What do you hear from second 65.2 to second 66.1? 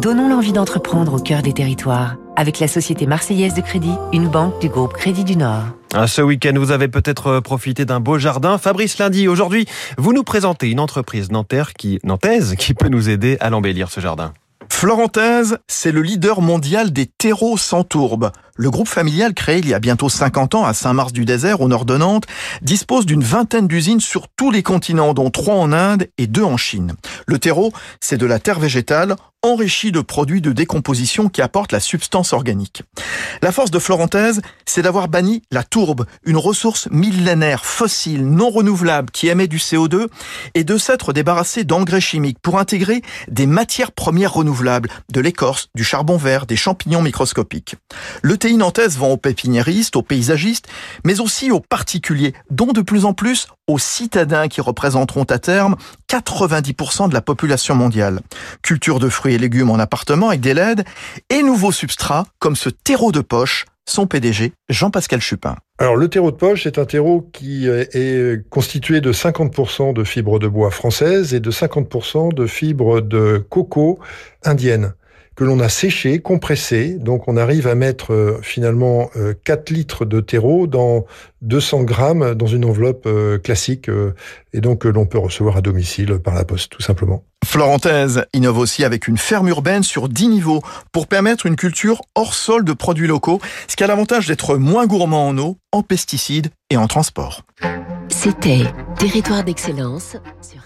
Chupin. Alors le